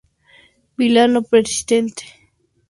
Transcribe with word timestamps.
Vilano 0.79 1.21
persistente. 1.21 2.05